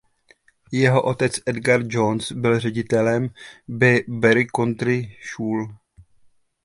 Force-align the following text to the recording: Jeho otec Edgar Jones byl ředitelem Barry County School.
Jeho 0.71 1.01
otec 1.03 1.39
Edgar 1.45 1.81
Jones 1.87 2.31
byl 2.31 2.59
ředitelem 2.59 3.29
Barry 4.09 4.47
County 4.53 5.17
School. 5.23 5.75